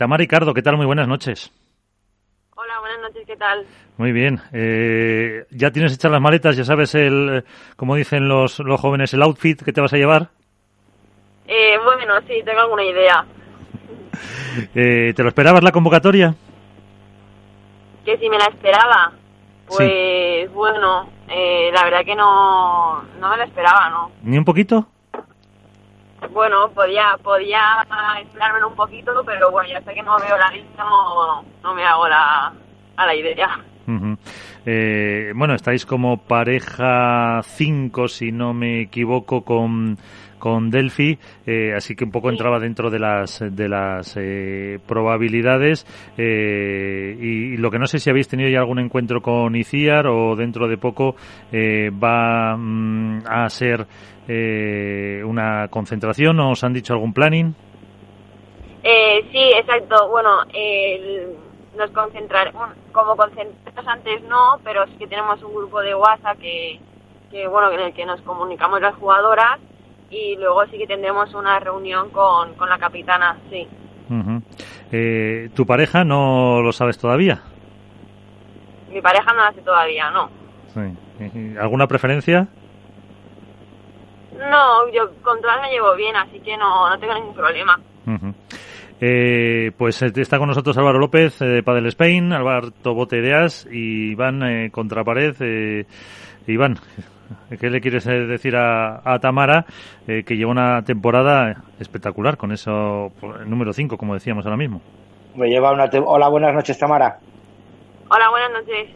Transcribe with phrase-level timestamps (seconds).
[0.00, 0.78] Tamara Ricardo, ¿qué tal?
[0.78, 1.52] Muy buenas noches.
[2.56, 3.66] Hola, buenas noches, ¿qué tal?
[3.98, 4.40] Muy bien.
[4.50, 6.56] Eh, ¿Ya tienes hechas las maletas?
[6.56, 7.44] ¿Ya sabes, el,
[7.76, 10.30] como dicen los, los jóvenes, el outfit que te vas a llevar?
[11.46, 13.26] Eh, bueno, sí, tengo alguna idea.
[14.74, 16.34] Eh, ¿Te lo esperabas la convocatoria?
[18.04, 19.12] Que si me la esperaba.
[19.68, 24.10] Pues bueno, eh, la verdad que no, no me la esperaba, ¿no?
[24.22, 24.88] ¿Ni un poquito?
[26.32, 27.84] Bueno, podía, podía
[28.20, 31.84] esperarme un poquito, pero bueno, ya hasta que no veo la lista no, no me
[31.84, 32.52] hago la,
[32.96, 33.64] a la idea.
[34.66, 39.96] Eh, bueno, estáis como pareja 5, si no me equivoco, con
[40.40, 41.16] con Delphi,
[41.46, 45.86] eh, así que un poco entraba dentro de las de las eh, probabilidades
[46.18, 50.34] eh, y, lo que no sé si habéis tenido ya algún encuentro con ICIAR o
[50.34, 51.14] dentro de poco
[51.52, 53.86] va mm, a ser
[55.24, 57.52] una concentración o os han dicho algún planning.
[58.82, 60.08] sí, exacto.
[60.08, 60.30] Bueno,
[61.76, 62.52] nos concentrar,
[62.92, 66.80] como concentrados antes no, pero sí que tenemos un grupo de WhatsApp que,
[67.30, 69.58] que bueno, en el que nos comunicamos las jugadoras
[70.10, 73.68] y luego sí que tendremos una reunión con, con la capitana, sí.
[74.90, 77.40] eh, ¿Tu pareja no lo sabes todavía?
[78.90, 80.28] Mi pareja no lo hace todavía, no.
[80.74, 81.56] Sí.
[81.60, 82.48] ¿Alguna preferencia?
[84.36, 87.78] No, yo con todas me llevo bien, así que no, no tengo ningún problema.
[89.00, 94.12] Eh, pues eh, está con nosotros Álvaro López eh, de Padel Spain, Alberto Botedeas y
[94.12, 95.36] Iván eh, Contrapared.
[95.40, 95.86] Eh,
[96.46, 96.76] Iván,
[97.60, 99.64] ¿Qué le quieres decir a, Tamara
[100.06, 104.80] eh, que lleva una temporada espectacular con eso, el número 5, como decíamos ahora mismo?
[105.34, 107.18] Me lleva una Hola, buenas noches, Tamara.
[108.08, 108.90] Hola, buenas noches.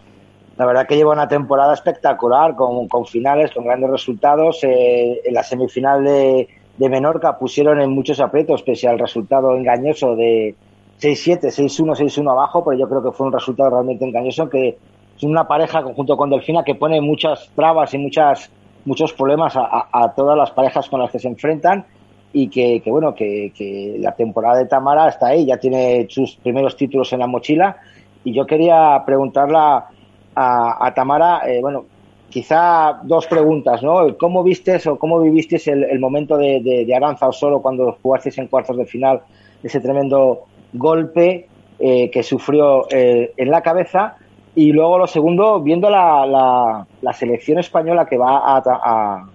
[0.56, 4.62] La verdad que lleva una temporada espectacular, con, con finales, con grandes resultados.
[4.64, 10.16] Eh, en la semifinal de, de Menorca pusieron en muchos aprietos, pese al resultado engañoso
[10.16, 10.54] de
[11.00, 14.76] 6-7, 6-1, 6-1 abajo, pero yo creo que fue un resultado realmente engañoso que
[15.16, 18.50] es una pareja junto con Delfina que pone muchas trabas y muchas
[18.84, 21.86] muchos problemas a, todas las parejas con las que se enfrentan
[22.32, 27.12] y que, bueno que, la temporada de Tamara está ahí ya tiene sus primeros títulos
[27.12, 27.76] en la mochila.
[28.24, 29.86] Y yo quería preguntarla
[30.34, 31.86] a, Tamara eh, bueno
[32.30, 37.32] quizá dos preguntas no cómo vistes o cómo viviste el, momento de, de, Aranza o
[37.32, 39.20] solo cuando jugasteis en cuartos de final
[39.62, 41.48] ese tremendo golpe
[41.78, 44.16] eh, que sufrió eh, en la cabeza
[44.54, 49.26] y luego lo segundo, viendo la, la, selección española que va a, a,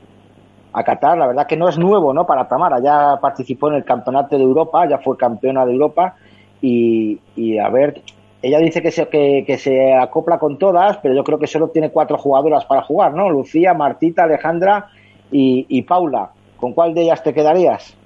[0.72, 2.26] a, Qatar, la verdad que no es nuevo ¿no?
[2.26, 6.16] para Tamara, ya participó en el Campeonato de Europa, ya fue campeona de Europa
[6.62, 8.02] y, y a ver,
[8.42, 11.70] ella dice que se, que, que, se acopla con todas, pero yo creo que solo
[11.70, 13.30] tiene cuatro jugadoras para jugar, ¿no?
[13.30, 14.90] Lucía, Martita, Alejandra
[15.32, 16.32] y, y Paula.
[16.58, 17.98] ¿Con cuál de ellas te quedarías?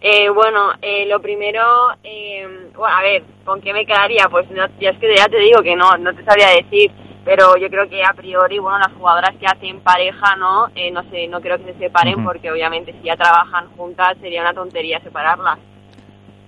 [0.00, 1.60] Eh, bueno, eh, lo primero,
[2.04, 2.46] eh,
[2.76, 4.28] bueno, a ver, ¿con qué me quedaría?
[4.30, 4.48] Pues
[4.80, 6.92] ya es que ya te digo que no, no te sabría decir,
[7.24, 10.68] pero yo creo que a priori, bueno, las jugadoras que hacen pareja, ¿no?
[10.76, 14.40] Eh, no sé, no creo que se separen porque obviamente si ya trabajan juntas sería
[14.42, 15.58] una tontería separarlas.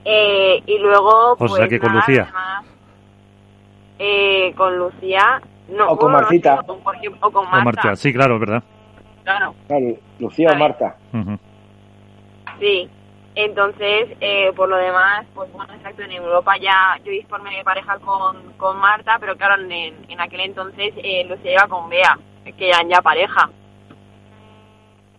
[0.04, 2.32] Eh, y luego, pues, o sea que con Lucía.
[3.98, 5.90] eh, con Lucía, no.
[5.90, 6.64] O con Marcita.
[6.66, 7.96] o, con, Marta.
[7.96, 8.62] Sí, claro, verdad.
[9.24, 9.54] Claro.
[10.18, 10.96] Lucía o Marta.
[12.58, 12.88] Sí.
[13.36, 17.98] Entonces, eh, por lo demás, pues bueno, exacto, en Europa ya yo formé de pareja
[18.00, 22.18] con, con Marta, pero claro, en, en aquel entonces eh, Lucía iba con Bea,
[22.58, 23.48] que eran ya pareja.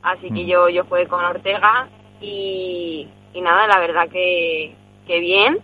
[0.03, 0.47] Así que mm.
[0.47, 1.87] yo yo fui con Ortega
[2.19, 4.75] y, y nada, la verdad que,
[5.07, 5.59] que bien.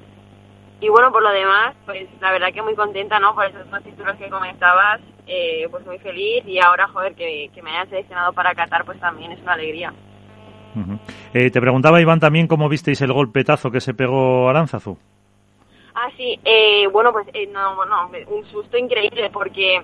[0.79, 3.33] Y bueno, por lo demás, pues la verdad que muy contenta, ¿no?
[3.33, 7.61] Por esos dos títulos que comentabas, eh, pues muy feliz y ahora, joder, que, que
[7.61, 9.93] me hayan seleccionado para Qatar, pues también es una alegría.
[11.33, 14.97] Eh, te preguntaba, Iván, también cómo visteis el golpetazo que se pegó Aranzazu.
[15.95, 17.75] Ah, sí, eh, bueno, pues eh, no,
[18.27, 19.81] un susto increíble porque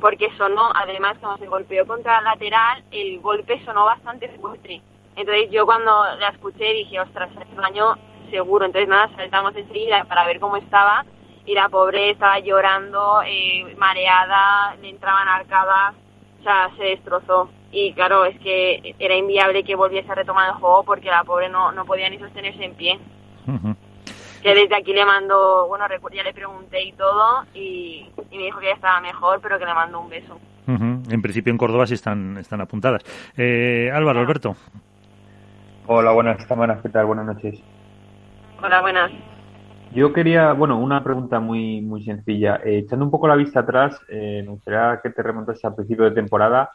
[0.00, 4.82] porque sonó, además cuando se golpeó contra el lateral, el golpe sonó bastante fuerte.
[5.16, 7.96] Entonces yo cuando la escuché dije, ostras, se baño
[8.30, 8.64] seguro.
[8.64, 11.04] Entonces nada, saltamos enseguida para ver cómo estaba
[11.44, 13.20] y la pobre estaba llorando,
[13.76, 15.94] mareada, le entraban arcadas,
[16.40, 20.54] o sea, se destrozó y claro, es que era inviable que volviese a retomar el
[20.54, 22.98] juego porque la pobre no, no podía ni sostenerse en pie.
[24.42, 28.66] Que desde aquí le mando, bueno, ya le pregunté y todo y, me dijo que
[28.66, 30.38] ya estaba mejor, pero que le mando un beso.
[30.66, 33.02] En principio en Córdoba sí están, están apuntadas.
[33.36, 34.56] Eh, Álvaro, Alberto.
[35.88, 37.06] Hola, buenas semanas, ¿qué tal?
[37.06, 37.62] Buenas noches.
[38.60, 39.12] Hola, buenas.
[39.94, 42.56] Yo quería, bueno, una pregunta muy muy sencilla.
[42.64, 46.06] Eh, echando un poco la vista atrás, eh, me gustaría que te remontases al principio
[46.06, 46.70] de temporada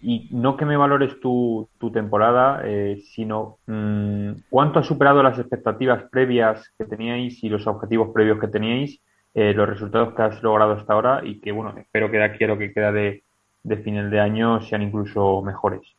[0.00, 5.40] y no que me valores tu, tu temporada, eh, sino mm, cuánto ha superado las
[5.40, 9.00] expectativas previas que teníais y los objetivos previos que teníais,
[9.34, 12.44] eh, los resultados que has logrado hasta ahora y que, bueno, espero que de aquí
[12.44, 13.24] a lo que queda de,
[13.64, 15.96] de final de año sean incluso mejores.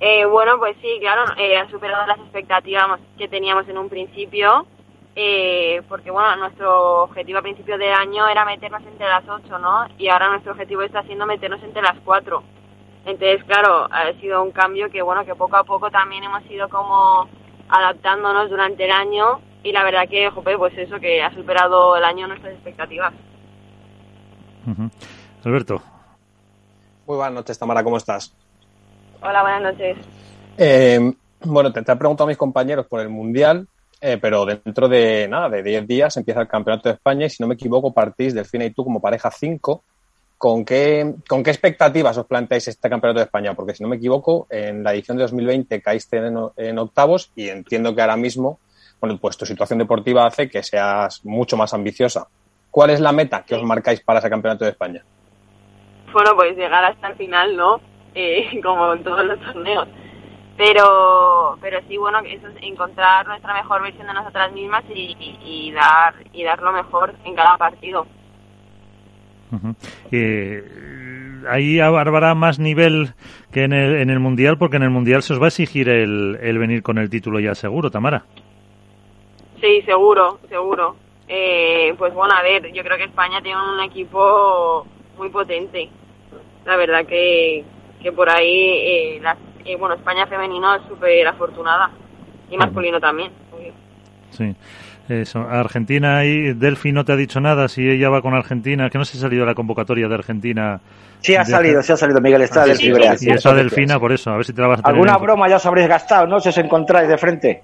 [0.00, 4.66] Eh, bueno, pues sí, claro, eh, ha superado las expectativas que teníamos en un principio,
[5.16, 9.86] eh, porque bueno, nuestro objetivo a principio de año era meternos entre las ocho, ¿no?
[9.98, 12.44] Y ahora nuestro objetivo está siendo meternos entre las cuatro.
[13.04, 16.68] Entonces, claro, ha sido un cambio que bueno, que poco a poco también hemos ido
[16.68, 17.28] como
[17.68, 22.04] adaptándonos durante el año y la verdad que, jope, pues eso, que ha superado el
[22.04, 23.12] año nuestras expectativas.
[25.44, 25.82] Alberto.
[27.06, 28.34] Muy buenas noches, Tamara, ¿cómo estás?
[29.20, 29.96] Hola, buenas noches.
[30.56, 31.12] Eh,
[31.44, 33.66] bueno, te, te he preguntado a mis compañeros por el Mundial,
[34.00, 37.42] eh, pero dentro de nada, de 10 días empieza el Campeonato de España y si
[37.42, 39.82] no me equivoco partís Delfina y tú como pareja 5.
[40.36, 43.54] ¿Con qué, ¿Con qué expectativas os planteáis este Campeonato de España?
[43.54, 47.48] Porque si no me equivoco, en la edición de 2020 caíste en, en octavos y
[47.48, 48.60] entiendo que ahora mismo,
[49.00, 52.28] bueno, pues tu situación deportiva hace que seas mucho más ambiciosa.
[52.70, 55.02] ¿Cuál es la meta que os marcáis para ese Campeonato de España?
[56.12, 57.80] Bueno, pues llegar hasta el final, ¿no?
[58.20, 59.86] Eh, como en todos los torneos.
[60.56, 65.38] Pero, pero sí, bueno, eso es encontrar nuestra mejor versión de nosotras mismas y, y,
[65.44, 68.08] y dar y dar lo mejor en cada partido.
[69.52, 69.74] Uh-huh.
[70.10, 70.64] Eh,
[71.48, 73.14] ahí habrá más nivel
[73.52, 75.88] que en el, en el Mundial, porque en el Mundial se os va a exigir
[75.88, 78.24] el, el venir con el título ya seguro, Tamara.
[79.60, 80.96] Sí, seguro, seguro.
[81.28, 84.84] Eh, pues bueno, a ver, yo creo que España tiene un equipo
[85.16, 85.88] muy potente.
[86.64, 87.64] La verdad que,
[88.02, 91.90] que por ahí, eh, la, eh, bueno, España femenino es súper afortunada
[92.50, 93.30] y masculino también.
[93.52, 93.72] Obvio.
[94.30, 94.54] Sí.
[95.08, 95.40] Eso.
[95.40, 99.06] Argentina y Delphi no te ha dicho nada si ella va con Argentina, que no
[99.06, 100.80] se ha salido la convocatoria de Argentina.
[101.20, 103.14] Sí ha salido, sí ha salido Miguel, está Ah, del sí, Fibrea.
[103.18, 104.94] Y esa Delfina, por eso, a ver si te la vas a tener.
[104.94, 106.38] Alguna broma ya os habréis gastado, ¿no?
[106.40, 107.62] Si os encontráis de frente.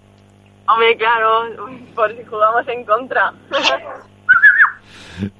[0.67, 3.31] Hombre, claro, por si jugamos en contra.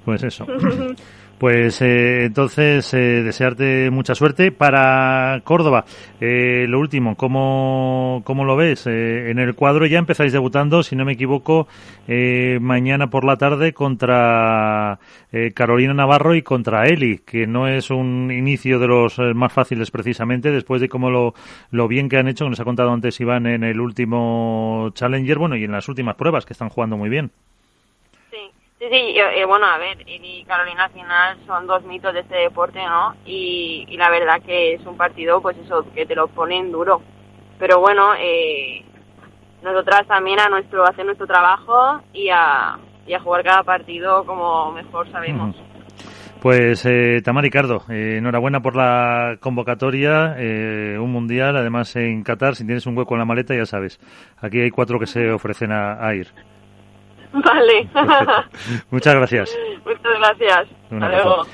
[0.05, 0.47] Pues eso.
[1.39, 5.85] Pues eh, entonces, eh, desearte mucha suerte para Córdoba.
[6.21, 8.87] Eh, lo último, ¿cómo, cómo lo ves?
[8.87, 11.67] Eh, en el cuadro ya empezáis debutando, si no me equivoco,
[12.07, 14.99] eh, mañana por la tarde contra
[15.33, 19.91] eh, Carolina Navarro y contra Eli, que no es un inicio de los más fáciles
[19.91, 21.35] precisamente, después de cómo lo,
[21.73, 25.39] lo bien que han hecho, que nos ha contado antes Iván en el último Challenger,
[25.39, 27.33] bueno, y en las últimas pruebas, que están jugando muy bien.
[28.85, 32.37] Sí, sí, eh, bueno, a ver, y Carolina al final son dos mitos de este
[32.37, 33.15] deporte, ¿no?
[33.25, 37.01] Y, la verdad que es un partido, pues eso, que te lo ponen duro.
[37.59, 38.85] Pero bueno, eh,
[39.63, 42.79] nosotras también a nuestro, hacer nuestro trabajo y a,
[43.23, 45.57] jugar cada partido como mejor sabemos.
[46.43, 52.55] Pues eh, Tamara Ricardo, eh, enhorabuena por la convocatoria, eh, un mundial, además en Qatar,
[52.55, 53.99] si tienes un hueco en la maleta ya sabes,
[54.43, 56.29] aquí hay cuatro que se ofrecen a, a ir.
[57.35, 57.89] Vale.
[58.91, 59.59] Muchas gracias.
[59.85, 60.69] Muchas gracias.
[60.91, 61.47] Hasta luego.